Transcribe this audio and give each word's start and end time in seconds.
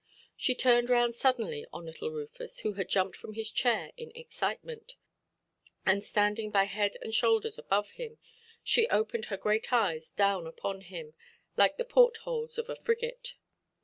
She 0.35 0.55
turned 0.55 0.89
round 0.89 1.13
suddenly 1.13 1.67
on 1.71 1.85
little 1.85 2.09
Rufus, 2.09 2.61
who 2.61 2.73
had 2.73 2.89
jumped 2.89 3.15
from 3.15 3.35
his 3.35 3.51
chair 3.51 3.91
in 3.97 4.11
excitement, 4.15 4.95
and 5.85 6.03
standing 6.03 6.49
by 6.49 6.63
head 6.63 6.97
and 7.03 7.13
shoulders 7.13 7.59
above 7.59 7.91
him, 7.91 8.17
she 8.63 8.89
opened 8.89 9.25
her 9.25 9.37
great 9.37 9.71
eyes 9.71 10.09
down 10.09 10.47
upon 10.47 10.81
him, 10.81 11.13
like 11.55 11.77
the 11.77 11.85
port–holes 11.85 12.57
of 12.57 12.67
a 12.67 12.75
frigate. 12.75 13.35